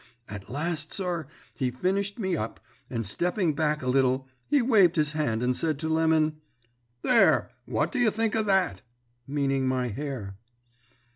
At 0.27 0.49
last, 0.49 0.91
sir, 0.91 1.27
he 1.53 1.69
finished 1.69 2.17
me 2.17 2.35
up, 2.35 2.59
and 2.89 3.05
stepping 3.05 3.53
back 3.53 3.83
a 3.83 3.87
little, 3.87 4.27
he 4.49 4.59
waved 4.59 4.95
his 4.95 5.11
hand 5.11 5.43
and 5.43 5.55
said 5.55 5.77
to 5.77 5.89
Lemon, 5.89 6.41
"'There! 7.03 7.51
what 7.67 7.91
do 7.91 7.99
you 7.99 8.09
think 8.09 8.33
of 8.33 8.47
that?' 8.47 8.81
meaning 9.27 9.67
my 9.67 9.89
hair. 9.89 10.37